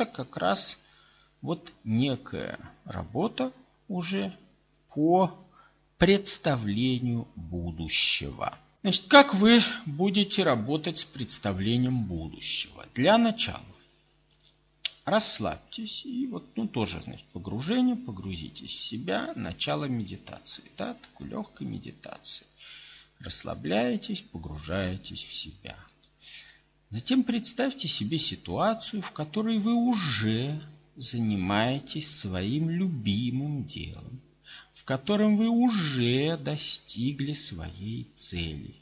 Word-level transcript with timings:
это 0.00 0.06
как 0.06 0.36
раз 0.36 0.78
вот 1.42 1.72
некая 1.84 2.58
работа 2.84 3.52
уже 3.88 4.32
по 4.88 5.36
представлению 5.98 7.28
будущего. 7.36 8.56
Значит, 8.82 9.06
как 9.08 9.34
вы 9.34 9.60
будете 9.84 10.42
работать 10.42 10.98
с 10.98 11.04
представлением 11.04 12.04
будущего? 12.04 12.86
Для 12.94 13.18
начала 13.18 13.62
расслабьтесь 15.04 16.06
и 16.06 16.26
вот, 16.26 16.44
ну, 16.56 16.66
тоже, 16.66 17.02
значит, 17.02 17.26
погружение, 17.32 17.96
погрузитесь 17.96 18.72
в 18.74 18.82
себя, 18.82 19.32
начало 19.34 19.84
медитации, 19.84 20.64
да, 20.78 20.94
такой 20.94 21.28
легкой 21.28 21.66
медитации. 21.66 22.46
Расслабляетесь, 23.18 24.22
погружаетесь 24.22 25.24
в 25.24 25.34
себя. 25.34 25.76
Затем 26.90 27.22
представьте 27.22 27.86
себе 27.86 28.18
ситуацию, 28.18 29.00
в 29.00 29.12
которой 29.12 29.60
вы 29.60 29.74
уже 29.74 30.60
занимаетесь 30.96 32.10
своим 32.10 32.68
любимым 32.68 33.64
делом, 33.64 34.20
в 34.72 34.82
котором 34.82 35.36
вы 35.36 35.48
уже 35.48 36.36
достигли 36.36 37.30
своей 37.30 38.08
цели. 38.16 38.74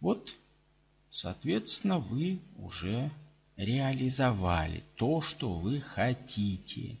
Вот, 0.00 0.34
соответственно, 1.10 2.00
вы 2.00 2.40
уже 2.56 3.08
реализовали 3.56 4.82
то, 4.96 5.20
что 5.20 5.52
вы 5.52 5.80
хотите. 5.80 6.96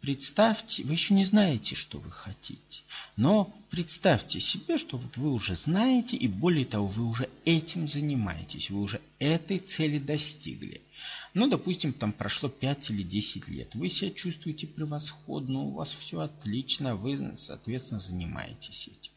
Представьте, 0.00 0.84
вы 0.84 0.92
еще 0.92 1.14
не 1.14 1.24
знаете, 1.24 1.74
что 1.74 1.98
вы 1.98 2.12
хотите, 2.12 2.84
но 3.16 3.52
представьте 3.70 4.38
себе, 4.38 4.78
что 4.78 4.96
вот 4.96 5.16
вы 5.16 5.32
уже 5.32 5.56
знаете, 5.56 6.16
и 6.16 6.28
более 6.28 6.64
того, 6.64 6.86
вы 6.86 7.04
уже 7.04 7.27
этим 7.48 7.88
занимаетесь, 7.88 8.70
вы 8.70 8.80
уже 8.80 9.00
этой 9.18 9.58
цели 9.58 9.98
достигли. 9.98 10.82
Ну, 11.32 11.48
допустим, 11.48 11.94
там 11.94 12.12
прошло 12.12 12.50
5 12.50 12.90
или 12.90 13.02
10 13.02 13.48
лет. 13.48 13.74
Вы 13.74 13.88
себя 13.88 14.10
чувствуете 14.10 14.66
превосходно, 14.66 15.60
у 15.60 15.70
вас 15.70 15.92
все 15.92 16.20
отлично, 16.20 16.94
вы, 16.94 17.34
соответственно, 17.34 18.00
занимаетесь 18.00 18.88
этим. 18.88 19.12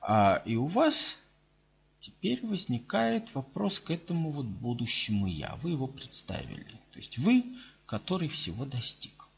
А, 0.00 0.42
и 0.44 0.56
у 0.56 0.66
вас 0.66 1.20
теперь 2.00 2.44
возникает 2.44 3.32
вопрос 3.32 3.78
к 3.78 3.90
этому 3.92 4.32
вот 4.32 4.46
будущему 4.46 5.28
я. 5.28 5.54
Вы 5.62 5.70
его 5.70 5.86
представили. 5.86 6.66
То 6.90 6.98
есть 6.98 7.18
вы, 7.18 7.44
который 7.86 8.28
всего 8.28 8.64
достиг. 8.64 9.28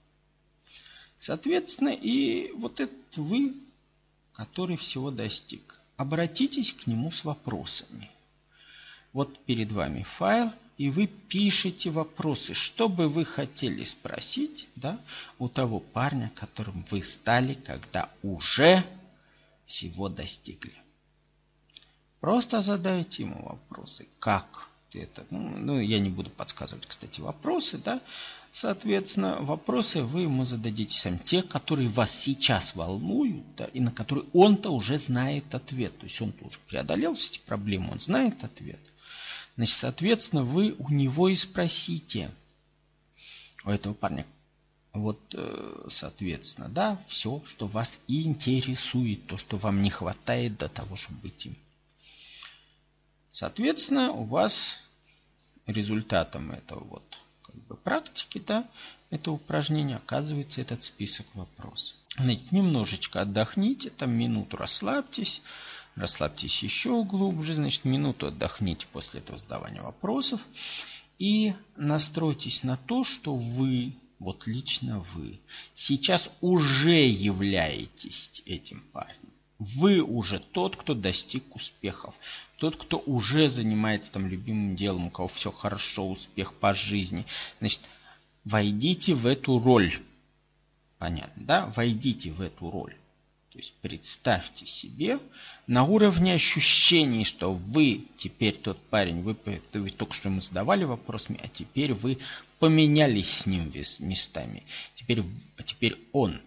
Соответственно, 1.18 1.90
и 1.90 2.52
вот 2.52 2.80
этот 2.80 3.16
вы, 3.16 3.54
который 4.32 4.76
всего 4.76 5.10
достиг, 5.10 5.77
обратитесь 5.98 6.72
к 6.72 6.86
нему 6.86 7.10
с 7.10 7.24
вопросами. 7.24 8.10
Вот 9.12 9.36
перед 9.44 9.72
вами 9.72 10.02
файл, 10.02 10.50
и 10.78 10.90
вы 10.90 11.08
пишете 11.08 11.90
вопросы, 11.90 12.54
что 12.54 12.88
бы 12.88 13.08
вы 13.08 13.24
хотели 13.24 13.82
спросить 13.82 14.68
да, 14.76 14.98
у 15.38 15.48
того 15.48 15.80
парня, 15.80 16.30
которым 16.36 16.84
вы 16.90 17.02
стали, 17.02 17.54
когда 17.54 18.08
уже 18.22 18.84
всего 19.66 20.08
достигли. 20.08 20.74
Просто 22.20 22.62
задайте 22.62 23.24
ему 23.24 23.42
вопросы. 23.44 24.06
Как 24.20 24.68
ты 24.90 25.02
это? 25.02 25.26
Ну, 25.30 25.56
ну, 25.56 25.80
я 25.80 25.98
не 25.98 26.10
буду 26.10 26.30
подсказывать, 26.30 26.86
кстати, 26.86 27.20
вопросы, 27.20 27.78
да. 27.78 28.00
Соответственно, 28.50 29.36
вопросы 29.40 30.02
вы 30.02 30.22
ему 30.22 30.44
зададите 30.44 30.98
сами, 30.98 31.18
те, 31.22 31.42
которые 31.42 31.88
вас 31.88 32.10
сейчас 32.10 32.74
волнуют, 32.74 33.44
да, 33.56 33.66
и 33.66 33.80
на 33.80 33.92
которые 33.92 34.26
он-то 34.32 34.70
уже 34.70 34.98
знает 34.98 35.54
ответ. 35.54 35.96
То 35.98 36.04
есть 36.04 36.20
он-то 36.20 36.46
уже 36.46 36.58
преодолел 36.66 37.14
все 37.14 37.30
эти 37.30 37.38
проблемы, 37.40 37.92
он 37.92 38.00
знает 38.00 38.42
ответ. 38.42 38.80
Значит, 39.56 39.76
соответственно, 39.76 40.44
вы 40.44 40.74
у 40.78 40.88
него 40.90 41.28
и 41.28 41.34
спросите, 41.34 42.30
у 43.64 43.70
этого 43.70 43.92
парня, 43.92 44.26
вот, 44.92 45.20
э, 45.34 45.86
соответственно, 45.88 46.68
да, 46.68 47.00
все, 47.06 47.42
что 47.44 47.66
вас 47.66 48.00
интересует, 48.08 49.26
то, 49.26 49.36
что 49.36 49.56
вам 49.56 49.82
не 49.82 49.90
хватает 49.90 50.56
до 50.56 50.68
того, 50.68 50.96
чтобы 50.96 51.20
быть 51.20 51.46
им. 51.46 51.56
Соответственно, 53.30 54.10
у 54.12 54.24
вас 54.24 54.80
результатом 55.66 56.50
этого 56.50 56.82
вот 56.84 57.18
практики, 57.84 58.42
да, 58.44 58.68
это 59.10 59.30
упражнение 59.30 59.96
оказывается 59.96 60.60
этот 60.60 60.82
список 60.82 61.26
вопросов. 61.34 61.96
Значит, 62.16 62.52
немножечко 62.52 63.22
отдохните, 63.22 63.90
там 63.90 64.10
минуту 64.10 64.56
расслабьтесь, 64.56 65.42
расслабьтесь 65.94 66.62
еще 66.62 67.04
глубже, 67.04 67.54
значит, 67.54 67.84
минуту 67.84 68.26
отдохните 68.26 68.86
после 68.92 69.20
этого 69.20 69.38
задавания 69.38 69.82
вопросов 69.82 70.40
и 71.18 71.54
настройтесь 71.76 72.62
на 72.62 72.76
то, 72.76 73.04
что 73.04 73.34
вы, 73.34 73.92
вот 74.18 74.46
лично 74.46 75.00
вы, 75.00 75.40
сейчас 75.74 76.30
уже 76.40 77.06
являетесь 77.06 78.42
этим 78.46 78.82
парнем. 78.92 79.27
Вы 79.58 80.02
уже 80.02 80.38
тот, 80.38 80.76
кто 80.76 80.94
достиг 80.94 81.54
успехов. 81.56 82.14
Тот, 82.58 82.76
кто 82.76 82.98
уже 82.98 83.48
занимается 83.48 84.12
там 84.12 84.28
любимым 84.28 84.76
делом, 84.76 85.06
у 85.06 85.10
кого 85.10 85.26
все 85.26 85.50
хорошо, 85.50 86.08
успех 86.08 86.54
по 86.54 86.74
жизни. 86.74 87.26
Значит, 87.58 87.82
войдите 88.44 89.14
в 89.14 89.26
эту 89.26 89.58
роль. 89.58 89.92
Понятно, 90.98 91.44
да? 91.44 91.72
Войдите 91.74 92.30
в 92.30 92.40
эту 92.40 92.70
роль. 92.70 92.94
То 93.50 93.58
есть 93.58 93.74
представьте 93.82 94.64
себе 94.64 95.18
на 95.66 95.82
уровне 95.82 96.34
ощущений, 96.34 97.24
что 97.24 97.52
вы 97.52 98.04
теперь 98.16 98.54
тот 98.54 98.80
парень, 98.88 99.22
вы, 99.22 99.36
вы 99.72 99.90
только 99.90 100.12
что 100.12 100.28
ему 100.28 100.40
задавали 100.40 100.84
вопросами, 100.84 101.40
а 101.42 101.48
теперь 101.48 101.94
вы 101.94 102.18
поменялись 102.60 103.28
с 103.28 103.46
ним 103.46 103.72
местами. 103.98 104.62
Теперь, 104.94 105.24
теперь 105.64 105.98
он 106.12 106.40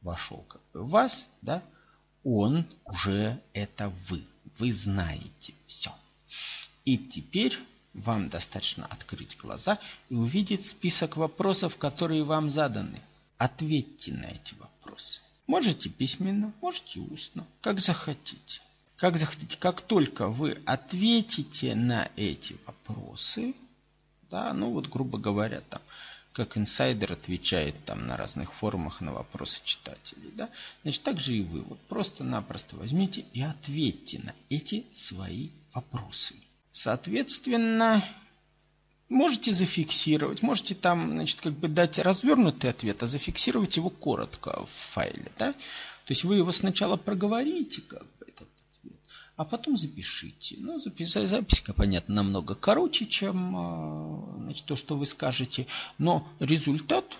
вошел 0.00 0.42
как 0.48 0.62
бы 0.72 0.84
в 0.84 0.88
вас, 0.88 1.28
да? 1.42 1.62
Он 2.28 2.66
уже 2.86 3.40
это 3.52 3.88
вы. 4.08 4.20
Вы 4.58 4.72
знаете 4.72 5.54
все. 5.64 5.92
И 6.84 6.98
теперь 6.98 7.56
вам 7.94 8.28
достаточно 8.28 8.84
открыть 8.86 9.36
глаза 9.36 9.78
и 10.08 10.16
увидеть 10.16 10.66
список 10.66 11.16
вопросов, 11.16 11.76
которые 11.76 12.24
вам 12.24 12.50
заданы. 12.50 13.00
Ответьте 13.38 14.12
на 14.12 14.24
эти 14.24 14.54
вопросы. 14.54 15.22
Можете 15.46 15.88
письменно, 15.88 16.52
можете 16.60 16.98
устно, 16.98 17.46
как 17.60 17.78
захотите. 17.78 18.60
Как 18.96 19.18
захотите, 19.18 19.56
как 19.56 19.80
только 19.80 20.26
вы 20.26 20.60
ответите 20.66 21.76
на 21.76 22.10
эти 22.16 22.56
вопросы, 22.66 23.54
да, 24.30 24.52
ну 24.52 24.72
вот, 24.72 24.88
грубо 24.88 25.18
говоря, 25.18 25.60
там, 25.60 25.80
как 26.36 26.58
инсайдер 26.58 27.12
отвечает 27.12 27.74
там 27.86 28.06
на 28.06 28.18
разных 28.18 28.52
форумах 28.52 29.00
на 29.00 29.14
вопросы 29.14 29.62
читателей. 29.64 30.30
Да? 30.34 30.50
Значит, 30.82 31.02
так 31.02 31.18
же 31.18 31.34
и 31.34 31.42
вы. 31.42 31.62
Вот 31.62 31.80
просто-напросто 31.88 32.76
возьмите 32.76 33.24
и 33.32 33.40
ответьте 33.40 34.18
на 34.18 34.34
эти 34.50 34.84
свои 34.92 35.48
вопросы. 35.72 36.34
Соответственно, 36.70 38.04
можете 39.08 39.50
зафиксировать, 39.50 40.42
можете 40.42 40.74
там, 40.74 41.12
значит, 41.12 41.40
как 41.40 41.54
бы 41.54 41.68
дать 41.68 41.98
развернутый 41.98 42.68
ответ, 42.68 43.02
а 43.02 43.06
зафиксировать 43.06 43.78
его 43.78 43.88
коротко 43.88 44.62
в 44.66 44.68
файле. 44.68 45.32
Да? 45.38 45.54
То 45.54 46.10
есть 46.10 46.24
вы 46.24 46.36
его 46.36 46.52
сначала 46.52 46.98
проговорите, 46.98 47.80
как 47.80 48.04
а 49.36 49.44
потом 49.44 49.76
запишите. 49.76 50.56
Ну, 50.58 50.78
записать 50.78 51.28
записка, 51.28 51.72
понятно, 51.72 52.14
намного 52.14 52.54
короче, 52.54 53.06
чем 53.06 53.54
а, 53.56 54.38
значит, 54.42 54.64
то, 54.64 54.76
что 54.76 54.96
вы 54.96 55.06
скажете, 55.06 55.66
но 55.98 56.26
результат 56.40 57.18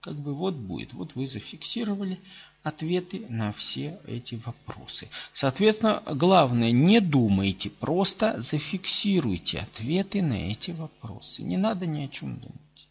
как 0.00 0.14
бы 0.14 0.34
вот 0.34 0.54
будет. 0.54 0.92
Вот 0.92 1.14
вы 1.14 1.26
зафиксировали 1.26 2.20
ответы 2.62 3.26
на 3.28 3.52
все 3.52 3.98
эти 4.06 4.36
вопросы. 4.36 5.08
Соответственно, 5.32 6.02
главное, 6.06 6.72
не 6.72 7.00
думайте, 7.00 7.70
просто 7.70 8.40
зафиксируйте 8.42 9.58
ответы 9.58 10.22
на 10.22 10.34
эти 10.34 10.72
вопросы. 10.72 11.42
Не 11.42 11.56
надо 11.56 11.86
ни 11.86 12.02
о 12.02 12.08
чем 12.08 12.38
думать. 12.38 12.88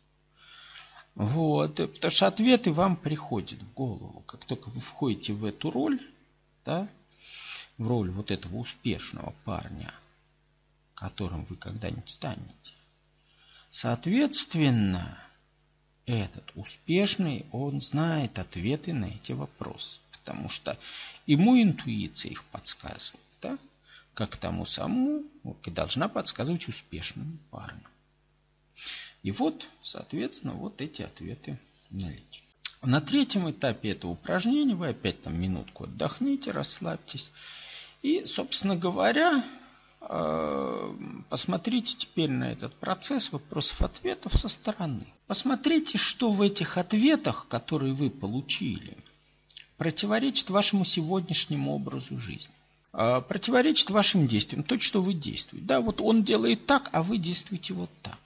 Вот, 1.16 1.76
потому 1.76 2.12
что 2.12 2.28
ответы 2.28 2.74
вам 2.74 2.96
приходят 2.98 3.62
в 3.62 3.74
голову. 3.74 4.24
Как 4.26 4.44
только 4.44 4.70
вы 4.70 4.82
входите 4.82 5.34
в 5.34 5.46
эту 5.46 5.72
роль, 5.72 6.02
да, 6.66 6.90
в 7.78 7.88
роль 7.88 8.10
вот 8.10 8.32
этого 8.32 8.58
успешного 8.58 9.34
парня, 9.44 9.94
которым 10.94 11.46
вы 11.46 11.56
когда-нибудь 11.56 12.10
станете. 12.10 12.74
Соответственно, 13.70 15.18
этот 16.06 16.50
успешный, 16.56 17.46
он 17.52 17.82
знает 17.82 18.40
ответы 18.40 18.94
на 18.94 19.06
эти 19.06 19.34
вопросы, 19.34 20.00
потому 20.12 20.50
что 20.50 20.78
ему 21.26 21.62
интуиция 21.62 22.32
их 22.32 22.44
подсказывает, 22.46 23.26
да? 23.42 23.58
как 24.14 24.38
тому 24.38 24.66
самому 24.66 25.24
и 25.66 25.72
должна 25.72 26.08
подсказывать 26.08 26.68
успешному 26.68 27.38
парню. 27.52 27.84
И 29.24 29.32
вот, 29.32 29.68
соответственно, 29.82 30.54
вот 30.54 30.82
эти 30.82 31.02
ответы 31.02 31.60
наличие. 31.90 32.44
На 32.82 33.02
третьем 33.02 33.50
этапе 33.50 33.90
этого 33.90 34.12
упражнения 34.12 34.76
вы 34.76 34.90
опять 34.90 35.22
там 35.22 35.40
минутку 35.40 35.86
отдохните, 35.86 36.52
расслабьтесь. 36.52 37.32
И, 38.06 38.24
собственно 38.28 38.76
говоря, 38.76 39.44
э, 40.02 40.94
посмотрите 41.28 41.98
теперь 41.98 42.30
на 42.30 42.52
этот 42.52 42.76
процесс 42.76 43.32
вопросов-ответов 43.32 44.38
со 44.38 44.48
стороны. 44.48 45.08
Посмотрите, 45.26 45.98
что 45.98 46.30
в 46.30 46.44
этих 46.44 46.78
ответах, 46.78 47.48
которые 47.48 47.96
вы 47.96 48.12
получили, 48.12 48.96
противоречит 49.78 50.52
вашему 50.52 50.84
сегодняшнему 50.86 51.74
образу 51.74 52.16
жизни. 52.20 52.54
Э, 52.94 53.24
противоречит 53.28 53.90
вашим 53.90 54.28
действиям, 54.28 54.62
то, 54.62 54.80
что 54.80 55.02
вы 55.02 55.16
действуете. 55.16 55.66
Да, 55.66 55.82
вот 55.82 56.00
он 56.00 56.24
делает 56.24 56.68
так, 56.68 56.92
а 56.94 57.02
вы 57.02 57.18
действуете 57.18 57.74
вот 57.74 57.90
так. 58.04 58.25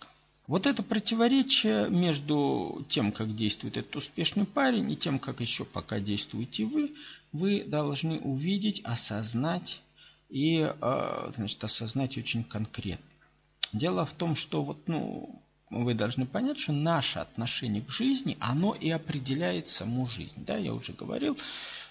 Вот 0.49 0.65
это 0.65 0.81
противоречие 0.81 1.91
между 1.91 2.83
тем, 2.89 3.11
как 3.11 3.35
действует 3.35 3.77
этот 3.77 3.95
успешный 3.95 4.45
парень, 4.45 4.91
и 4.91 4.95
тем, 4.95 5.19
как 5.19 5.41
еще 5.41 5.63
пока 5.63 5.99
действуете 5.99 6.65
вы, 6.65 6.91
вы 7.31 7.63
должны 7.63 8.17
увидеть, 8.17 8.81
осознать 8.83 9.83
и, 10.27 10.67
э, 10.67 11.31
значит, 11.35 11.63
осознать 11.63 12.17
очень 12.17 12.43
конкретно. 12.43 13.05
Дело 13.73 14.07
в 14.07 14.13
том, 14.13 14.33
что 14.33 14.63
вот, 14.63 14.87
ну, 14.87 15.39
вы 15.69 15.93
должны 15.93 16.25
понять, 16.25 16.59
что 16.59 16.73
наше 16.73 17.19
отношение 17.19 17.83
к 17.83 17.91
жизни, 17.91 18.35
оно 18.39 18.73
и 18.73 18.89
определяет 18.89 19.67
саму 19.67 20.07
жизнь. 20.07 20.43
Да, 20.47 20.57
я 20.57 20.73
уже 20.73 20.93
говорил, 20.93 21.37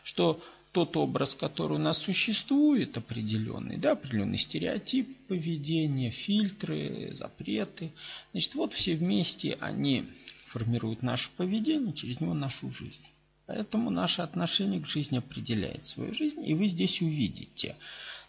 что 0.03 0.41
тот 0.73 0.97
образ, 0.97 1.35
который 1.35 1.75
у 1.75 1.81
нас 1.81 1.99
существует, 1.99 2.97
определенный, 2.97 3.77
да, 3.77 3.93
определенный 3.93 4.39
стереотип 4.39 5.17
поведения, 5.27 6.11
фильтры, 6.11 7.11
запреты, 7.15 7.91
значит, 8.33 8.55
вот 8.55 8.73
все 8.73 8.95
вместе 8.95 9.57
они 9.61 10.05
формируют 10.45 11.03
наше 11.03 11.31
поведение, 11.37 11.93
через 11.93 12.21
него 12.21 12.35
нашу 12.35 12.71
жизнь. 12.71 13.03
Поэтому 13.47 13.91
наше 13.91 14.23
отношение 14.23 14.81
к 14.81 14.87
жизни 14.87 15.19
определяет 15.19 15.85
свою 15.85 16.13
жизнь, 16.13 16.47
и 16.47 16.55
вы 16.55 16.69
здесь 16.69 17.01
увидите, 17.01 17.77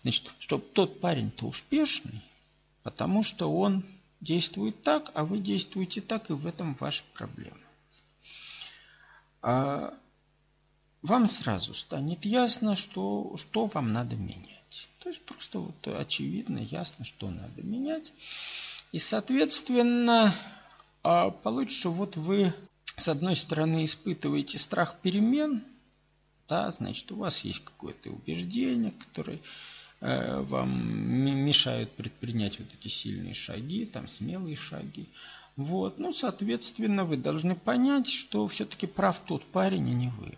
значит, 0.04 0.32
что 0.40 0.60
тот 0.60 1.02
парень-то 1.02 1.46
успешный, 1.46 2.22
потому 2.84 3.22
что 3.24 3.54
он 3.54 3.86
действует 4.22 4.82
так, 4.82 5.12
а 5.16 5.26
вы 5.26 5.40
действуете 5.40 6.02
так, 6.02 6.30
и 6.30 6.34
в 6.34 6.48
этом 6.48 6.76
ваша 6.80 7.04
проблема. 7.14 7.58
Вам 11.02 11.28
сразу 11.28 11.74
станет 11.74 12.26
ясно, 12.26 12.76
что, 12.76 13.34
что 13.38 13.66
вам 13.68 13.92
надо 13.92 14.16
менять. 14.18 14.90
То 15.00 15.10
есть 15.10 15.22
просто 15.22 15.60
вот 15.60 15.88
очевидно, 15.88 16.60
ясно, 16.60 17.06
что 17.06 17.30
надо 17.30 17.62
менять. 17.64 18.14
И, 18.92 19.00
соответственно, 19.00 20.36
а, 21.04 21.30
получится, 21.30 21.90
вот 21.90 22.18
вы, 22.18 22.54
с 22.98 23.08
одной 23.08 23.36
стороны, 23.36 23.86
испытываете 23.86 24.60
страх 24.60 24.98
перемен, 25.02 25.64
да, 26.50 26.72
значит, 26.72 27.12
у 27.12 27.16
вас 27.16 27.46
есть 27.46 27.64
какое-то 27.64 28.10
убеждение, 28.10 28.92
которое 28.92 29.40
э, 30.02 30.42
вам 30.42 31.46
мешают 31.46 31.92
предпринять 31.92 32.60
вот 32.60 32.68
эти 32.74 32.88
сильные 32.88 33.36
шаги, 33.36 33.86
там 33.86 34.08
смелые 34.08 34.56
шаги. 34.56 35.08
Вот, 35.56 36.00
ну, 36.00 36.12
соответственно, 36.12 37.06
вы 37.06 37.18
должны 37.18 37.56
понять, 37.56 38.08
что 38.08 38.48
все-таки 38.48 38.88
прав 38.88 39.20
тот 39.20 39.46
парень, 39.46 39.92
а 39.92 39.94
не 39.94 40.10
вы. 40.10 40.36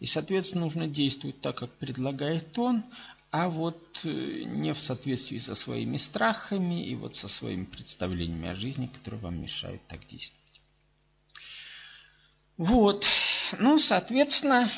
И, 0.00 0.06
соответственно, 0.06 0.64
нужно 0.64 0.86
действовать 0.86 1.40
так, 1.40 1.56
как 1.58 1.70
предлагает 1.72 2.58
он, 2.58 2.84
а 3.30 3.48
вот 3.48 4.00
э, 4.04 4.42
не 4.44 4.72
в 4.72 4.80
соответствии 4.80 5.38
со 5.38 5.54
своими 5.54 5.96
страхами 5.96 6.84
и 6.86 6.94
вот 6.94 7.14
со 7.14 7.26
своими 7.28 7.64
представлениями 7.64 8.48
о 8.48 8.54
жизни, 8.54 8.86
которые 8.86 9.20
вам 9.20 9.40
мешают 9.40 9.82
так 9.88 10.06
действовать. 10.06 10.40
Вот. 12.56 13.06
Ну, 13.58 13.78
соответственно, 13.78 14.70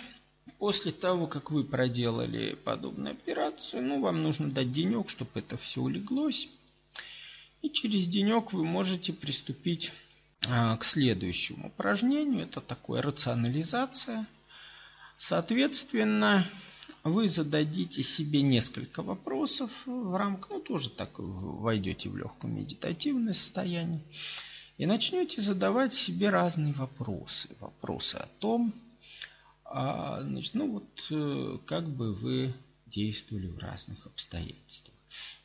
после 0.58 0.92
того, 0.92 1.26
как 1.26 1.50
вы 1.50 1.64
проделали 1.64 2.54
подобную 2.54 3.12
операцию, 3.12 3.82
ну, 3.82 4.00
вам 4.00 4.22
нужно 4.22 4.50
дать 4.50 4.72
денек, 4.72 5.10
чтобы 5.10 5.32
это 5.34 5.58
все 5.58 5.82
улеглось. 5.82 6.48
И 7.60 7.68
через 7.68 8.06
денек 8.06 8.54
вы 8.54 8.64
можете 8.64 9.12
приступить 9.12 9.92
а, 10.48 10.76
к 10.78 10.84
следующему 10.84 11.68
упражнению. 11.68 12.44
Это 12.44 12.60
такое 12.60 13.02
рационализация– 13.02 14.26
Соответственно, 15.16 16.46
вы 17.02 17.28
зададите 17.28 18.02
себе 18.02 18.42
несколько 18.42 19.02
вопросов 19.02 19.86
в 19.86 20.16
рамках, 20.16 20.50
ну 20.50 20.60
тоже 20.60 20.90
так 20.90 21.10
войдете 21.18 22.08
в 22.08 22.16
легкое 22.16 22.50
медитативное 22.50 23.32
состояние 23.32 24.02
и 24.76 24.86
начнете 24.86 25.40
задавать 25.40 25.94
себе 25.94 26.30
разные 26.30 26.74
вопросы. 26.74 27.48
Вопросы 27.60 28.16
о 28.16 28.26
том, 28.40 28.74
а, 29.64 30.20
значит, 30.22 30.54
ну 30.54 30.70
вот 30.70 31.06
э, 31.10 31.58
как 31.66 31.88
бы 31.88 32.12
вы 32.12 32.54
действовали 32.86 33.48
в 33.48 33.58
разных 33.58 34.06
обстоятельствах. 34.06 34.94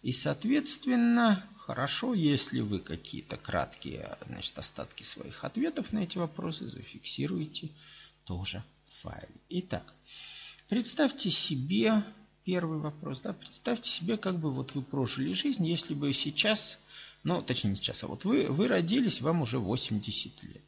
И, 0.01 0.11
соответственно, 0.11 1.43
хорошо, 1.57 2.13
если 2.13 2.59
вы 2.59 2.79
какие-то 2.79 3.37
краткие 3.37 4.17
значит, 4.27 4.57
остатки 4.57 5.03
своих 5.03 5.43
ответов 5.45 5.93
на 5.93 5.99
эти 5.99 6.17
вопросы 6.17 6.67
зафиксируете 6.67 7.69
тоже 8.31 8.63
в 8.85 9.01
файле. 9.01 9.41
Итак, 9.49 9.93
представьте 10.69 11.29
себе 11.29 12.01
первый 12.45 12.79
вопрос, 12.79 13.19
да, 13.19 13.33
представьте 13.33 13.89
себе, 13.89 14.15
как 14.15 14.39
бы 14.39 14.49
вот 14.49 14.73
вы 14.73 14.83
прожили 14.83 15.33
жизнь, 15.33 15.67
если 15.67 15.93
бы 15.93 16.13
сейчас, 16.13 16.79
ну, 17.23 17.41
точнее 17.41 17.71
не 17.71 17.75
сейчас, 17.75 18.05
а 18.05 18.07
вот 18.07 18.23
вы, 18.23 18.47
вы 18.47 18.69
родились, 18.69 19.19
вам 19.19 19.41
уже 19.41 19.59
80 19.59 20.43
лет. 20.43 20.61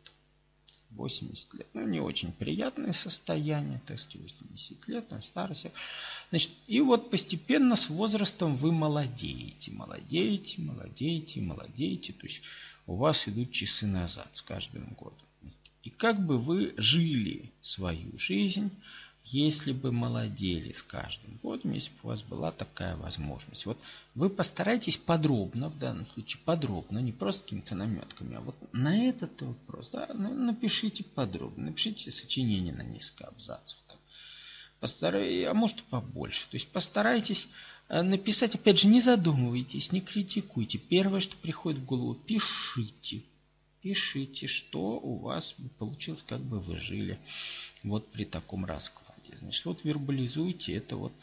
80 0.90 1.54
лет. 1.54 1.68
Ну, 1.74 1.88
не 1.88 2.02
очень 2.02 2.34
приятное 2.34 2.92
состояние, 2.92 3.82
то 3.86 3.94
есть 3.94 4.14
80 4.14 4.86
лет, 4.90 5.08
там, 5.08 5.22
старость. 5.22 5.68
Значит, 6.32 6.52
и 6.68 6.82
вот 6.82 7.10
постепенно 7.12 7.78
с 7.78 7.90
возрастом 7.90 8.56
вы 8.56 8.74
молодеете, 8.74 9.72
молодеете, 9.72 10.62
молодеете, 10.62 11.40
молодеете. 11.40 12.12
То 12.12 12.28
есть 12.28 12.44
у 12.88 12.98
вас 12.98 13.30
идут 13.30 13.52
часы 13.52 13.88
назад 13.88 14.30
с 14.34 14.42
каждым 14.42 14.86
годом. 15.00 15.18
И 15.84 15.90
как 15.90 16.26
бы 16.26 16.40
вы 16.40 16.74
жили 16.78 17.52
свою 17.62 18.18
жизнь, 18.18 18.72
если 19.26 19.72
бы 19.72 19.92
молодели 19.92 20.74
с 20.74 20.84
каждым 20.84 21.38
годом, 21.38 21.72
если 21.74 21.92
бы 21.92 22.00
у 22.04 22.08
вас 22.08 22.24
была 22.24 22.52
такая 22.52 22.96
возможность. 22.98 23.66
Вот 23.66 23.78
вы 24.16 24.30
постарайтесь 24.30 24.98
подробно, 24.98 25.70
в 25.70 25.78
данном 25.78 26.06
случае 26.06 26.42
подробно, 26.44 27.00
не 27.00 27.12
просто 27.12 27.44
какими-то 27.44 27.76
наметками, 27.76 28.36
а 28.36 28.42
вот 28.42 28.56
на 28.74 28.96
этот 28.96 29.42
вопрос, 29.42 29.90
да, 29.90 30.08
напишите 30.14 31.04
подробно, 31.04 31.68
напишите 31.68 32.12
сочинение 32.12 32.74
на 32.74 32.84
несколько 32.84 33.28
абзацев. 33.28 33.78
Там. 33.88 33.98
Постарай, 34.80 35.44
а 35.44 35.54
может 35.54 35.84
побольше. 35.84 36.50
То 36.50 36.56
есть 36.56 36.68
постарайтесь 36.70 37.48
э, 37.88 38.02
написать, 38.02 38.56
опять 38.56 38.80
же, 38.80 38.90
не 38.90 39.00
задумывайтесь, 39.00 39.94
не 39.94 40.02
критикуйте. 40.02 40.78
Первое, 40.78 41.22
что 41.22 41.38
приходит 41.38 41.80
в 41.80 41.86
голову, 41.86 42.16
пишите 42.16 43.22
пишите, 43.84 44.48
что 44.48 44.80
у 44.80 45.18
вас 45.18 45.56
получилось, 45.78 46.24
как 46.24 46.40
бы 46.40 46.60
вы 46.60 46.78
жили 46.78 47.20
вот 47.84 48.10
при 48.12 48.24
таком 48.24 48.66
раскладе. 48.66 49.36
Значит, 49.36 49.66
вот 49.66 49.84
вербализуйте 49.84 50.74
это 50.74 50.96
вот 50.96 51.14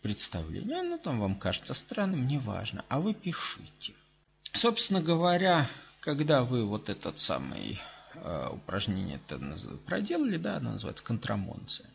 представление. 0.00 0.80
Оно 0.80 0.96
там 0.96 1.20
вам 1.20 1.38
кажется 1.38 1.74
странным, 1.74 2.26
неважно, 2.26 2.84
а 2.88 3.00
вы 3.00 3.12
пишите. 3.12 3.92
Собственно 4.54 5.02
говоря, 5.02 5.68
когда 6.00 6.42
вы 6.42 6.64
вот 6.64 6.88
этот 6.88 7.18
самый 7.18 7.78
э, 8.14 8.48
упражнение 8.50 9.16
это 9.16 9.38
проделали, 9.84 10.38
да, 10.38 10.56
оно 10.56 10.72
называется 10.72 11.04
контрамонция. 11.04 11.90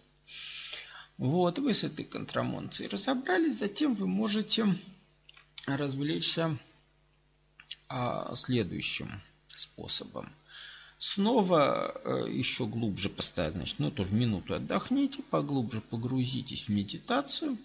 Вот, 1.18 1.58
вы 1.58 1.74
с 1.74 1.84
этой 1.84 2.06
контрамонцией 2.06 2.90
разобрались, 2.90 3.58
затем 3.58 3.96
вы 3.96 4.08
можете 4.08 4.68
развлечься 5.66 6.58
а, 7.88 8.34
следующим 8.36 9.22
способом. 9.62 10.30
Снова 10.98 12.00
э, 12.04 12.28
еще 12.30 12.68
глубже 12.68 13.10
поставить, 13.10 13.54
значит, 13.54 13.80
ну 13.80 13.90
тоже 13.90 14.14
минуту 14.14 14.54
отдохните, 14.54 15.24
поглубже 15.24 15.82
погрузитесь 15.82 16.68
в 16.68 16.70
медитацию 16.70 17.58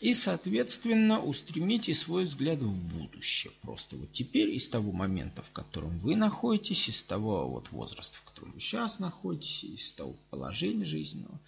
и, 0.00 0.14
соответственно, 0.14 1.20
устремите 1.20 1.92
свой 1.92 2.24
взгляд 2.24 2.62
в 2.62 2.74
будущее. 2.74 3.52
Просто 3.60 3.96
вот 3.96 4.10
теперь 4.12 4.50
из 4.50 4.70
того 4.70 4.90
момента, 4.90 5.42
в 5.42 5.50
котором 5.50 5.98
вы 5.98 6.16
находитесь, 6.16 6.88
из 6.88 7.02
того 7.02 7.46
вот 7.46 7.70
возраста, 7.72 8.16
в 8.16 8.22
котором 8.22 8.52
вы 8.52 8.60
сейчас 8.60 9.00
находитесь, 9.00 9.64
из 9.64 9.92
того 9.92 10.16
положения 10.30 10.86
жизненного, 10.86 11.38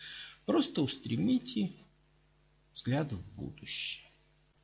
просто 0.45 0.83
устремите 0.83 1.73
взгляд 2.75 3.11
в 3.12 3.23
будущее. 3.37 4.05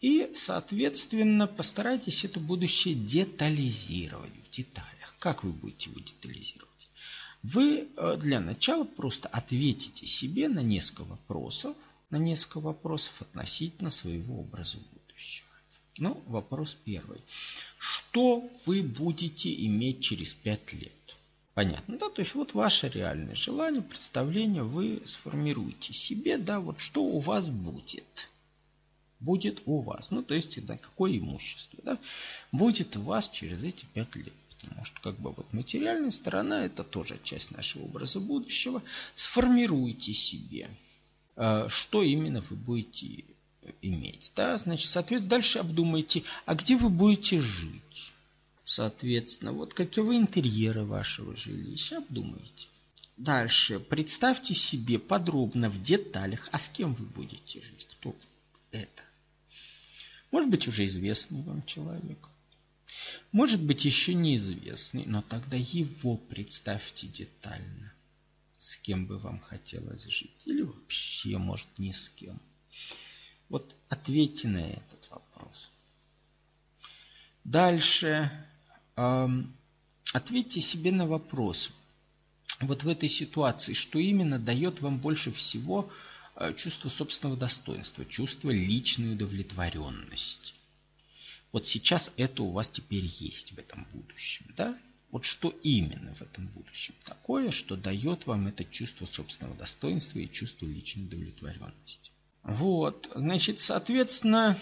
И, 0.00 0.31
соответственно, 0.35 1.47
постарайтесь 1.47 2.25
это 2.25 2.39
будущее 2.39 2.95
детализировать 2.95 4.33
в 4.43 4.50
деталях. 4.50 5.00
Как 5.21 5.45
вы 5.45 5.53
будете 5.53 5.91
его 5.91 6.00
детализировать? 6.00 6.91
Вы 7.43 7.89
э, 7.95 8.17
для 8.17 8.41
начала 8.41 8.85
просто 8.85 9.29
ответите 9.29 10.07
себе 10.07 10.49
на 10.49 10.61
несколько 10.61 11.05
вопросов, 11.05 11.77
на 12.09 12.17
несколько 12.17 12.61
вопросов 12.61 13.21
относительно 13.21 13.91
своего 13.91 14.41
образа 14.41 14.79
будущего. 14.79 15.47
Ну, 15.99 16.23
вопрос 16.27 16.75
первый. 16.75 17.21
Что 17.79 18.50
вы 18.65 18.83
будете 18.83 19.53
иметь 19.67 20.00
через 20.00 20.33
пять 20.33 20.73
лет? 20.73 21.17
Понятно, 21.53 21.99
да? 21.99 22.09
То 22.09 22.23
есть 22.23 22.35
вот 22.35 22.55
ваше 22.55 22.89
реальное 22.89 23.35
желание, 23.35 23.83
представление 23.83 24.62
вы 24.62 25.03
сформируете 25.05 25.93
себе, 25.93 26.39
да, 26.39 26.61
вот 26.61 26.81
что 26.81 27.05
у 27.05 27.19
вас 27.19 27.50
будет. 27.50 28.31
будет 29.19 29.61
у 29.67 29.81
вас. 29.81 30.11
Ну, 30.11 30.23
то 30.23 30.35
есть, 30.35 30.65
да, 30.65 30.79
какое 30.79 31.19
имущество, 31.19 31.79
да, 31.85 31.99
будет 32.53 32.97
у 32.97 33.03
вас 33.03 33.29
через 33.29 33.65
эти 33.65 33.85
пять 33.93 34.17
лет. 34.17 34.33
Что, 34.83 35.00
как 35.00 35.19
бы, 35.19 35.33
вот 35.33 35.52
материальная 35.52 36.11
сторона– 36.11 36.64
это 36.67 36.85
тоже 36.85 37.19
часть 37.23 37.50
нашего 37.50 37.85
образа 37.85 38.21
будущего. 38.21 38.83
Сформируйте 39.14 40.12
себе, 40.12 40.69
э, 41.37 41.67
что 41.69 42.02
именно 42.02 42.40
вы 42.43 42.57
будете 42.57 43.25
иметь. 43.83 44.33
Да? 44.37 44.59
Значит, 44.59 44.90
соответственно, 44.90 45.31
дальше 45.31 45.59
обдумайте, 45.59 46.23
а 46.47 46.55
где 46.55 46.76
вы 46.76 46.88
будете 46.88 47.40
жить. 47.40 48.12
Соответственно, 48.64 49.52
вот 49.52 49.75
каковы 49.75 50.17
интерьеры 50.17 50.85
вашего 50.85 51.35
жилища, 51.35 51.99
обдумайте. 51.99 52.69
Дальше, 53.17 53.81
представьте 53.81 54.55
себе 54.55 54.99
подробно 54.99 55.69
в 55.69 55.83
деталях, 55.83 56.49
а 56.52 56.59
с 56.59 56.69
кем 56.69 56.95
вы 56.95 57.05
будете 57.05 57.61
жить, 57.61 57.88
кто 57.90 58.14
это. 58.71 59.02
Может 60.31 60.49
быть, 60.50 60.69
уже 60.69 60.87
известный 60.87 61.43
вам 61.43 61.62
человек. 61.64 62.29
Может 63.33 63.62
быть, 63.62 63.85
еще 63.85 64.14
неизвестный, 64.14 65.05
но 65.07 65.23
тогда 65.23 65.57
его 65.57 66.17
представьте 66.17 67.07
детально. 67.07 67.93
С 68.59 68.76
кем 68.76 69.07
бы 69.07 69.19
вам 69.19 69.40
хотелось 69.40 70.05
жить. 70.05 70.47
Или 70.47 70.62
вообще, 70.62 71.38
может, 71.38 71.67
ни 71.79 71.93
с 71.93 72.09
кем. 72.11 72.40
Вот 73.49 73.75
ответьте 73.88 74.49
на 74.49 74.59
этот 74.59 75.09
вопрос. 75.11 75.71
Дальше. 77.45 78.31
Эм, 78.97 79.55
ответьте 80.12 80.61
себе 80.61 80.93
на 80.93 81.07
вопрос. 81.07 81.73
Вот 82.61 82.85
в 82.85 82.88
этой 82.88 83.09
ситуации, 83.09 83.73
что 83.73 83.99
именно 83.99 84.38
дает 84.38 84.81
вам 84.83 84.99
больше 84.99 85.33
всего 85.33 85.90
э, 86.37 86.52
чувство 86.55 86.90
собственного 86.90 87.38
достоинства, 87.38 88.05
чувство 88.05 88.50
личной 88.50 89.12
удовлетворенности. 89.14 90.55
Вот 91.52 91.66
сейчас 91.66 92.12
это 92.16 92.42
у 92.42 92.50
вас 92.52 92.69
теперь 92.69 93.04
есть 93.04 93.52
в 93.52 93.59
этом 93.59 93.87
будущем, 93.92 94.47
да? 94.57 94.76
Вот 95.11 95.25
что 95.25 95.52
именно 95.64 96.14
в 96.14 96.23
этом 96.23 96.47
будущем 96.49 96.95
такое, 97.04 97.50
что 97.50 97.76
дает 97.76 98.26
вам 98.26 98.47
это 98.47 98.64
чувство 98.64 99.07
собственного 99.07 99.57
достоинства 99.57 100.21
и 100.21 100.30
чувство 100.30 100.66
личной 100.66 101.04
удовлетворенности. 101.04 102.12
Вот, 102.45 103.11
значит, 103.16 103.59
соответственно, 103.59 104.57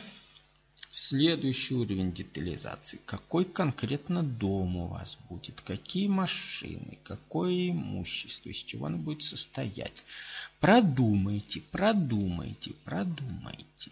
следующий 0.91 1.75
уровень 1.75 2.13
детализации. 2.13 2.99
Какой 3.05 3.45
конкретно 3.45 4.23
дом 4.23 4.77
у 4.77 4.87
вас 4.89 5.19
будет, 5.29 5.61
какие 5.61 6.09
машины, 6.09 6.99
какое 7.05 7.71
имущество, 7.71 8.49
из 8.49 8.57
чего 8.57 8.87
оно 8.87 8.97
будет 8.97 9.23
состоять. 9.23 10.03
Продумайте, 10.61 11.61
продумайте, 11.61 12.73
продумайте. 12.85 13.91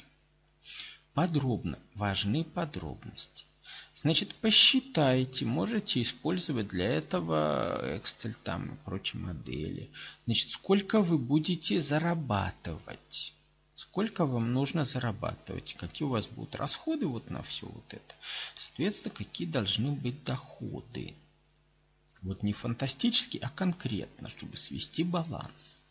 Подробно, 1.16 1.78
важны 1.94 2.44
подробности. 2.44 3.46
Значит, 3.94 4.34
посчитайте, 4.34 5.46
можете 5.46 6.02
использовать 6.02 6.68
для 6.68 6.84
этого 6.90 7.96
Excel 7.96 8.36
там 8.44 8.74
и 8.74 8.76
прочие 8.84 9.22
модели. 9.22 9.90
Значит, 10.26 10.50
сколько 10.50 11.00
вы 11.00 11.16
будете 11.16 11.80
зарабатывать 11.80 13.32
сколько 13.74 14.24
вам 14.24 14.52
нужно 14.52 14.84
зарабатывать, 14.84 15.74
какие 15.74 16.06
у 16.06 16.10
вас 16.10 16.28
будут 16.28 16.56
расходы 16.56 17.06
вот 17.06 17.30
на 17.30 17.42
все 17.42 17.66
вот 17.66 17.94
это. 17.94 18.14
Соответственно, 18.54 19.14
какие 19.14 19.46
должны 19.46 19.92
быть 19.92 20.22
доходы. 20.24 21.14
Вот 22.22 22.42
не 22.42 22.52
фантастически, 22.52 23.38
а 23.42 23.50
конкретно, 23.50 24.28
чтобы 24.28 24.56
свести 24.56 25.04
баланс. 25.04 25.82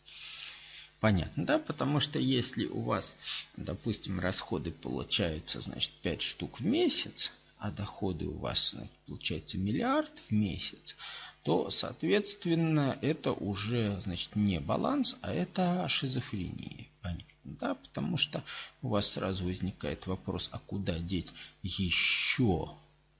Понятно, 1.00 1.44
да? 1.44 1.58
Потому 1.58 2.00
что 2.00 2.18
если 2.18 2.66
у 2.66 2.80
вас, 2.80 3.16
допустим, 3.56 4.18
расходы 4.18 4.70
получаются, 4.70 5.60
значит, 5.60 5.92
5 6.02 6.22
штук 6.22 6.60
в 6.60 6.66
месяц, 6.66 7.32
а 7.58 7.70
доходы 7.70 8.26
у 8.26 8.38
вас, 8.38 8.70
значит, 8.70 8.92
получается 9.06 9.58
миллиард 9.58 10.12
в 10.18 10.30
месяц, 10.30 10.96
то, 11.42 11.70
соответственно, 11.70 12.98
это 13.02 13.32
уже, 13.32 14.00
значит, 14.00 14.34
не 14.36 14.58
баланс, 14.58 15.18
а 15.22 15.32
это 15.32 15.86
шизофрения. 15.88 16.86
Понятно, 17.02 17.26
да? 17.44 17.74
Потому 17.74 18.16
что 18.16 18.42
у 18.82 18.88
вас 18.88 19.08
сразу 19.08 19.44
возникает 19.44 20.06
вопрос, 20.06 20.48
а 20.52 20.58
куда 20.58 20.98
деть 20.98 21.32
еще, 21.62 22.70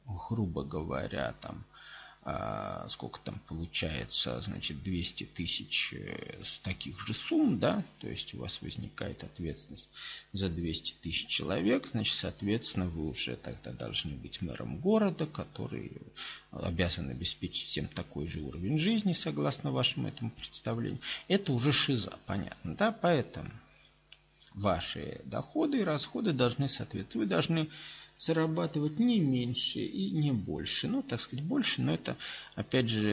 грубо 0.06 0.64
говоря, 0.64 1.34
там, 1.40 1.64
а, 2.28 2.84
сколько 2.88 3.20
там 3.20 3.40
получается, 3.46 4.40
значит, 4.40 4.82
200 4.82 5.24
тысяч 5.26 5.94
э, 5.94 6.42
с 6.42 6.58
таких 6.58 6.98
же 6.98 7.14
сумм, 7.14 7.60
да, 7.60 7.84
то 8.00 8.08
есть 8.08 8.34
у 8.34 8.38
вас 8.38 8.62
возникает 8.62 9.22
ответственность 9.22 9.86
за 10.32 10.48
200 10.48 10.94
тысяч 11.02 11.28
человек, 11.28 11.86
значит, 11.86 12.16
соответственно, 12.16 12.88
вы 12.88 13.10
уже 13.10 13.36
тогда 13.36 13.70
должны 13.70 14.16
быть 14.16 14.42
мэром 14.42 14.78
города, 14.78 15.24
который 15.26 15.92
обязан 16.50 17.10
обеспечить 17.10 17.68
всем 17.68 17.86
такой 17.86 18.26
же 18.26 18.40
уровень 18.40 18.76
жизни, 18.76 19.12
согласно 19.12 19.70
вашему 19.70 20.08
этому 20.08 20.32
представлению. 20.32 20.98
Это 21.28 21.52
уже 21.52 21.70
шиза, 21.70 22.18
понятно, 22.26 22.74
да, 22.74 22.90
поэтому 22.90 23.52
ваши 24.52 25.20
доходы 25.26 25.78
и 25.78 25.84
расходы 25.84 26.32
должны 26.32 26.66
соответствовать. 26.66 27.14
Вы 27.14 27.30
должны 27.30 27.68
зарабатывать 28.16 28.98
не 28.98 29.20
меньше 29.20 29.80
и 29.80 30.10
не 30.10 30.32
больше. 30.32 30.88
Ну, 30.88 31.02
так 31.02 31.20
сказать, 31.20 31.44
больше, 31.44 31.82
но 31.82 31.92
это, 31.92 32.16
опять 32.54 32.88
же, 32.88 33.10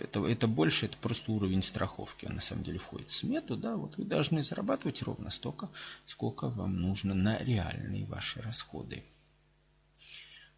это, 0.00 0.26
это 0.26 0.46
больше, 0.46 0.86
это 0.86 0.96
просто 0.98 1.32
уровень 1.32 1.62
страховки. 1.62 2.26
Он 2.26 2.34
на 2.34 2.40
самом 2.40 2.62
деле 2.62 2.78
входит 2.78 3.08
в 3.08 3.14
смету, 3.14 3.56
да, 3.56 3.76
вот 3.76 3.96
вы 3.96 4.04
должны 4.04 4.42
зарабатывать 4.42 5.02
ровно 5.02 5.30
столько, 5.30 5.68
сколько 6.04 6.48
вам 6.48 6.80
нужно 6.80 7.14
на 7.14 7.38
реальные 7.38 8.04
ваши 8.06 8.40
расходы, 8.42 9.02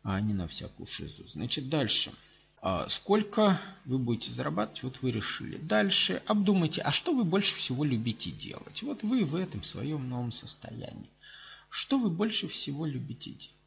а 0.03 0.21
не 0.21 0.35
на 0.35 0.49
всякую 0.49 0.87
шизу. 0.87 1.27
Значит, 1.29 1.69
дальше. 1.69 2.13
А 2.61 2.89
сколько 2.89 3.57
вы 3.85 3.99
будете 3.99 4.33
зарабатывать, 4.33 4.83
вот 4.83 5.03
вы 5.03 5.13
решили. 5.13 5.59
Дальше 5.59 6.21
обдумайте, 6.27 6.83
а 6.83 6.91
что 6.91 7.15
вы 7.15 7.23
больше 7.23 7.55
всего 7.55 7.85
любите 7.85 8.33
делать? 8.33 8.83
Вот 8.83 9.05
вы 9.05 9.25
в 9.25 9.37
этом 9.37 9.63
своем 9.63 10.09
новом 10.09 10.33
состоянии. 10.33 11.09
Что 11.71 11.99
вы 11.99 12.11
больше 12.11 12.49
всего 12.49 12.85
любите 12.85 13.31
делать? 13.31 13.58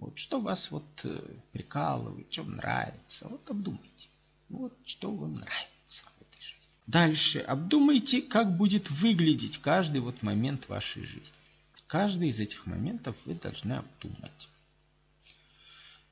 Вот 0.00 0.16
что 0.18 0.40
вас 0.40 0.70
вот 0.70 1.04
э, 1.04 1.20
прикалывает, 1.52 2.34
вам 2.38 2.52
нравится. 2.52 3.28
Вот 3.28 3.48
обдумайте. 3.50 4.08
Вот 4.48 4.72
что 4.86 5.14
вам 5.14 5.34
нравится 5.34 6.06
в 6.16 6.22
этой 6.22 6.40
жизни. 6.40 6.72
Дальше 6.86 7.40
обдумайте, 7.40 8.22
как 8.22 8.56
будет 8.56 8.90
выглядеть 8.90 9.58
каждый 9.58 10.00
вот 10.00 10.22
момент 10.22 10.70
вашей 10.70 11.04
жизни. 11.04 11.36
Каждый 11.86 12.28
из 12.28 12.40
этих 12.40 12.66
моментов 12.66 13.14
вы 13.26 13.34
должны 13.34 13.74
обдумать. 13.74 14.48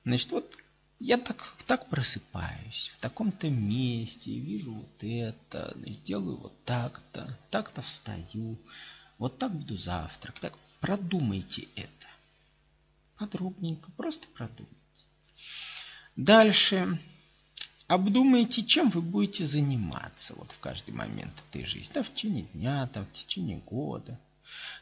Значит, 0.04 0.33
вот 0.33 0.59
я 0.99 1.16
так, 1.16 1.54
так 1.64 1.88
просыпаюсь, 1.88 2.90
в 2.92 2.99
таком-то 2.99 3.49
месте, 3.49 4.38
вижу 4.38 4.75
вот 4.75 5.02
это, 5.02 5.75
делаю 6.04 6.37
вот 6.37 6.64
так-то, 6.64 7.38
так-то 7.50 7.80
встаю, 7.80 8.59
вот 9.16 9.38
так 9.38 9.54
буду 9.54 9.76
завтрак. 9.78 10.38
Так 10.40 10.52
продумайте 10.80 11.68
это 11.75 11.98
подробненько, 13.19 13.91
просто 13.97 14.29
продумайте. 14.29 14.75
Дальше 16.17 16.99
обдумайте, 17.87 18.65
чем 18.65 18.91
вы 18.91 19.03
будете 19.03 19.45
заниматься 19.45 20.35
вот 20.35 20.53
в 20.53 20.59
каждый 20.61 20.93
момент 20.93 21.33
этой 21.51 21.65
жизни, 21.65 21.93
да, 21.95 22.03
в 22.03 22.13
течение 22.13 22.45
дня, 22.55 22.87
там, 22.89 23.07
в 23.07 23.13
течение 23.13 23.59
года. 23.59 24.19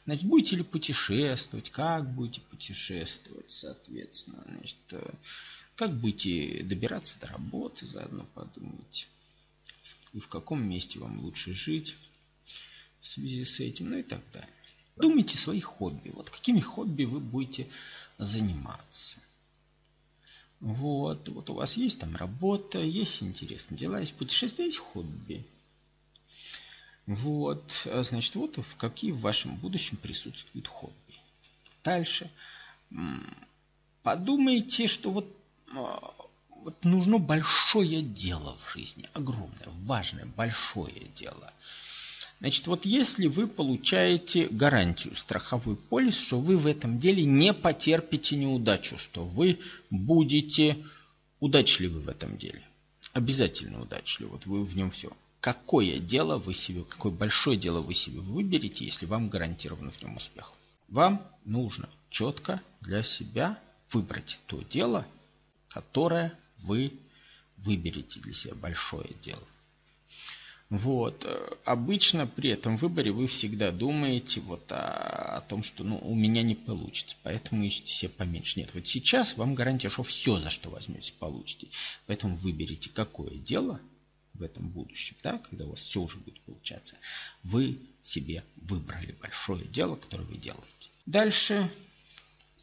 Значит, 0.05 0.25
будете 0.27 0.57
ли 0.57 0.63
путешествовать, 0.63 1.71
как 1.71 2.09
будете 2.15 2.41
путешествовать, 2.43 3.51
соответственно, 3.51 4.45
значит, 4.47 4.79
э, 4.93 5.15
как 5.75 5.93
будете 5.93 6.63
добираться 6.63 7.19
до 7.21 7.27
работы, 7.29 7.85
заодно 7.85 8.25
подумайте. 8.35 9.07
И 10.13 10.21
в 10.21 10.29
каком 10.29 10.63
месте 10.63 11.01
вам 11.01 11.21
лучше 11.21 11.53
жить 11.53 11.97
в 13.01 13.07
связи 13.07 13.45
с 13.45 13.61
этим, 13.61 13.91
ну 13.91 13.99
и 13.99 14.03
так 14.03 14.23
далее. 14.33 14.49
Думайте 14.97 15.37
свои 15.37 15.61
хобби. 15.61 16.11
Вот 16.15 16.31
какими 16.31 16.61
хобби 16.61 17.05
вы 17.05 17.21
будете 17.21 17.69
заниматься. 18.19 19.19
Вот, 20.61 21.29
вот 21.29 21.51
у 21.51 21.55
вас 21.55 21.77
есть 21.77 22.01
там 22.01 22.17
работа, 22.17 22.79
есть 22.79 23.23
интересные 23.23 23.79
дела, 23.79 24.01
есть 24.01 24.15
путешествия, 24.15 24.65
есть 24.65 24.79
хобби. 24.79 25.45
Вот, 27.07 27.87
а 27.93 28.03
значит, 28.03 28.35
вот 28.35 28.57
в 28.57 28.77
какие 28.77 29.13
в 29.13 29.21
вашем 29.21 29.57
будущем 29.57 29.97
присутствуют 29.99 30.67
хобби. 30.67 30.95
Дальше. 31.85 32.31
Подумайте, 34.03 34.87
что 34.87 35.11
вот, 35.11 35.27
а, 35.73 36.15
вот 36.51 36.85
нужно 36.85 37.19
большое 37.19 38.03
дело 38.03 38.57
в 38.57 38.73
жизни, 38.73 39.09
огромное, 39.13 39.69
важное, 39.83 40.27
большое 40.27 41.07
дело– 41.15 41.53
Значит, 42.41 42.67
вот 42.67 42.85
если 42.85 43.29
вы 43.29 43.47
получаете 43.47 44.49
гарантию, 44.49 45.15
страховой 45.15 45.77
полис, 45.77 46.19
что 46.19 46.39
вы 46.39 46.57
в 46.57 46.67
этом 46.67 46.99
деле 46.99 47.25
не 47.25 47.55
потерпите 47.55 48.37
неудачу, 48.37 48.99
что 48.99 49.25
вы 49.25 49.59
будете 49.89 50.77
удачливы 51.41 52.01
в 52.01 52.09
этом 52.09 52.37
деле. 52.37 52.63
Обязательно 53.15 53.81
удачливы, 53.81 54.33
вот 54.33 54.45
вы 54.45 54.65
в 54.65 54.77
нем 54.77 54.91
все. 54.91 55.11
Какое 55.41 55.99
дело 55.99 56.37
вы 56.37 56.53
себе, 56.53 56.83
какое 56.83 57.13
большое 57.13 57.57
дело 57.57 57.81
вы 57.81 57.95
себе 57.95 58.21
выберете, 58.21 58.85
если 58.85 59.07
вам 59.07 59.29
гарантировано 59.29 59.91
в 59.91 60.03
нем 60.03 60.17
успех? 60.17 60.53
Вам 60.89 61.27
нужно 61.45 61.89
четко 62.11 62.61
для 62.83 63.03
себя 63.03 63.59
выбрать 63.91 64.41
то 64.47 64.61
дело, 64.63 65.07
которое 65.69 66.39
вы 66.59 66.93
выберете 67.57 68.21
для 68.21 68.33
себя, 68.33 68.55
большое 68.55 69.09
дело. 69.23 69.43
Вот. 70.69 71.27
Обычно 71.65 72.27
при 72.27 72.51
этом 72.51 72.77
выборе 72.77 73.13
вы 73.13 73.27
всегда 73.29 73.71
думаете 73.71 74.41
вот 74.41 74.71
о, 74.73 75.37
о 75.37 75.41
том, 75.43 75.63
что 75.63 75.85
ну, 75.85 75.99
у 75.99 76.15
меня 76.15 76.43
не 76.43 76.57
получится, 76.57 77.17
поэтому 77.23 77.67
ищите 77.67 77.93
себе 77.93 78.09
поменьше. 78.09 78.59
Нет, 78.59 78.75
вот 78.75 78.87
сейчас 78.87 79.37
вам 79.37 79.55
гарантия, 79.55 79.91
что 79.91 80.03
все, 80.03 80.41
за 80.41 80.51
что 80.51 80.71
возьмете, 80.71 81.13
получите. 81.19 81.69
Поэтому 82.07 82.35
выберите, 82.35 82.91
какое 82.91 83.37
дело 83.37 83.81
в 84.35 84.43
этом 84.43 84.69
будущем, 84.69 85.17
да, 85.23 85.39
когда 85.39 85.65
у 85.65 85.71
вас 85.71 85.81
все 85.81 86.01
уже 86.01 86.19
будет 86.19 86.41
получаться, 86.43 86.97
вы 87.43 87.79
себе 88.03 88.45
выбрали 88.57 89.13
большое 89.13 89.65
дело, 89.67 89.97
которое 89.97 90.25
вы 90.25 90.37
делаете. 90.37 90.91
Дальше 91.07 91.71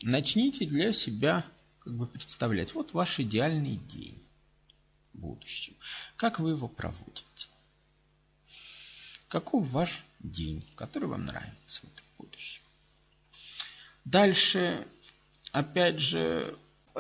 начните 0.04 0.66
для 0.66 0.92
себя 0.92 1.46
как 1.80 1.98
бы 1.98 2.06
представлять, 2.08 2.74
вот 2.74 2.94
ваш 2.94 3.20
идеальный 3.20 3.78
день 3.78 4.22
в 5.14 5.20
будущем. 5.20 5.74
Как 6.16 6.40
вы 6.40 6.52
его 6.52 6.68
проводите? 6.68 7.48
Каков 9.34 9.68
ваш 9.72 10.06
день, 10.20 10.64
который 10.76 11.10
вам 11.10 11.26
нравится 11.26 11.82
в 11.82 11.86
этом 11.86 12.06
будущем? 12.20 12.62
Дальше, 14.06 14.86
опять 15.52 15.98
же, 15.98 16.56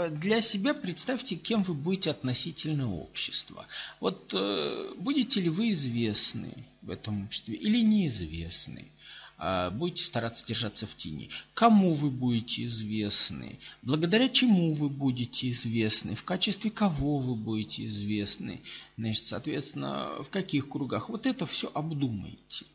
для 0.09 0.41
себя 0.41 0.73
представьте, 0.73 1.35
кем 1.35 1.61
вы 1.61 1.75
будете 1.75 2.09
относительно 2.09 2.91
общества. 2.91 3.67
Вот 3.99 4.33
э, 4.33 4.93
будете 4.97 5.41
ли 5.41 5.49
вы 5.49 5.73
известны 5.73 6.65
в 6.81 6.89
этом 6.89 7.25
обществе 7.25 7.53
или 7.53 7.83
неизвестны? 7.83 8.87
А, 9.45 9.71
будете 9.71 10.05
стараться 10.05 10.45
держаться 10.45 10.87
в 10.87 10.95
тени. 10.95 11.29
Кому 11.53 11.93
вы 11.93 12.09
будете 12.09 12.63
известны? 12.63 13.59
Благодаря 13.81 14.29
чему 14.29 14.71
вы 14.71 14.87
будете 14.87 15.49
известны? 15.49 16.15
В 16.15 16.23
качестве 16.23 16.71
кого 16.71 17.17
вы 17.17 17.35
будете 17.35 17.83
известны? 17.85 18.61
Значит, 18.97 19.25
соответственно, 19.25 20.23
в 20.23 20.29
каких 20.29 20.69
кругах? 20.69 21.09
Вот 21.09 21.25
это 21.25 21.45
все 21.45 21.69
обдумайте. 21.73 22.65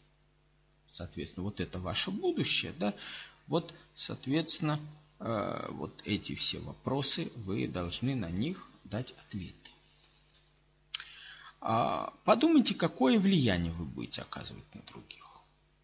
Соответственно, 0.86 1.44
вот 1.44 1.58
это 1.58 1.78
ваше 1.78 2.10
будущее, 2.10 2.74
да? 2.78 2.92
Вот, 3.46 3.72
соответственно, 3.94 4.78
э, 5.20 5.68
вот 5.70 6.02
эти 6.04 6.34
все 6.34 6.58
вопросы, 6.58 7.32
вы 7.36 7.66
должны 7.66 8.14
на 8.14 8.28
них 8.28 8.68
дать 8.84 9.12
ответы. 9.12 9.70
А, 11.62 12.12
подумайте, 12.24 12.74
какое 12.74 13.18
влияние 13.18 13.72
вы 13.72 13.86
будете 13.86 14.20
оказывать 14.20 14.74
на 14.74 14.82
других. 14.82 15.27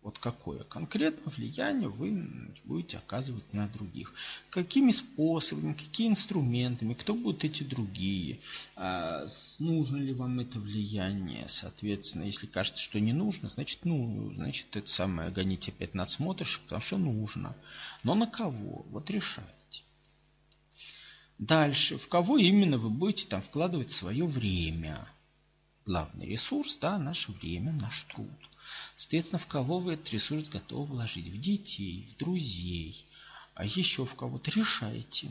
Вот 0.04 0.18
какое 0.18 0.64
конкретно 0.64 1.32
влияние 1.34 1.88
вы 1.88 2.28
будете 2.64 2.98
оказывать 2.98 3.50
на 3.54 3.66
других. 3.68 4.12
Какими 4.50 4.90
способами, 4.90 5.72
какими 5.72 6.08
инструментами, 6.08 6.92
кто 6.92 7.14
будут 7.14 7.42
эти 7.44 7.62
другие. 7.62 8.38
А, 8.76 9.26
нужно 9.60 9.96
ли 9.96 10.12
вам 10.12 10.40
это 10.40 10.60
влияние. 10.60 11.48
Соответственно, 11.48 12.24
если 12.24 12.44
кажется, 12.44 12.82
что 12.82 13.00
не 13.00 13.14
нужно, 13.14 13.48
значит, 13.48 13.86
ну, 13.86 14.30
значит, 14.34 14.76
это 14.76 14.86
самое 14.86 15.30
гонить 15.30 15.70
опять 15.70 15.94
надсмотришь, 15.94 16.60
потому 16.60 16.82
что 16.82 16.98
нужно. 16.98 17.56
Но 18.02 18.14
на 18.14 18.26
кого? 18.26 18.84
Вот 18.90 19.08
решайте. 19.08 19.84
Дальше. 21.38 21.96
В 21.96 22.08
кого 22.08 22.36
именно 22.36 22.76
вы 22.76 22.90
будете 22.90 23.26
там 23.26 23.40
вкладывать 23.40 23.90
свое 23.90 24.26
время? 24.26 25.08
Главный 25.86 26.26
ресурс, 26.26 26.76
да, 26.76 26.98
наше 26.98 27.32
время, 27.32 27.72
наш 27.72 28.02
труд. 28.02 28.28
Соответственно, 28.96 29.38
в 29.38 29.46
кого 29.46 29.78
вы 29.78 29.94
этот 29.94 30.10
ресурс 30.12 30.48
готовы 30.48 30.86
вложить? 30.86 31.28
В 31.28 31.40
детей, 31.40 32.04
в 32.04 32.16
друзей, 32.16 33.06
а 33.54 33.64
еще 33.64 34.04
в 34.04 34.14
кого-то 34.14 34.50
решайте. 34.52 35.28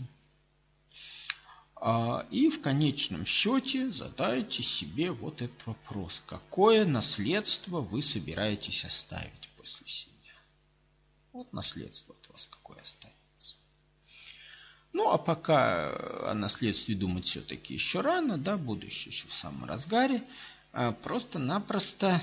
А, 1.75 2.25
и 2.31 2.49
в 2.49 2.61
конечном 2.61 3.25
счете 3.25 3.89
задайте 3.91 4.63
себе 4.63 5.11
вот 5.11 5.41
этот 5.41 5.67
вопрос. 5.67 6.23
Какое 6.25 6.85
наследство 6.85 7.81
вы 7.81 8.01
собираетесь 8.01 8.85
оставить 8.85 9.49
после 9.57 9.87
себя? 9.87 10.09
Вот 11.33 11.51
наследство 11.51 12.15
от 12.15 12.29
вас 12.29 12.45
какое 12.45 12.77
останется. 12.79 13.57
Ну, 14.93 15.09
а 15.09 15.17
пока 15.17 15.89
о 16.29 16.33
наследстве 16.35 16.95
думать 16.95 17.25
все-таки 17.25 17.73
еще 17.73 18.01
рано, 18.01 18.37
да, 18.37 18.57
будущее 18.57 19.11
еще 19.11 19.27
в 19.27 19.35
самом 19.35 19.65
разгаре, 19.65 20.23
а 20.71 20.91
просто-напросто 20.91 22.21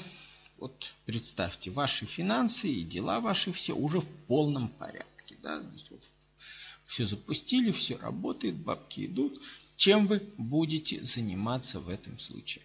вот 0.60 0.92
представьте, 1.06 1.70
ваши 1.70 2.04
финансы 2.06 2.68
и 2.68 2.84
дела 2.84 3.20
ваши 3.20 3.50
все 3.50 3.74
уже 3.74 4.00
в 4.00 4.06
полном 4.26 4.68
порядке. 4.68 5.36
Да? 5.42 5.62
Вот 5.90 6.02
все 6.84 7.06
запустили, 7.06 7.70
все 7.70 7.96
работает, 7.96 8.56
бабки 8.56 9.06
идут. 9.06 9.40
Чем 9.76 10.06
вы 10.06 10.22
будете 10.36 11.02
заниматься 11.02 11.80
в 11.80 11.88
этом 11.88 12.18
случае? 12.18 12.62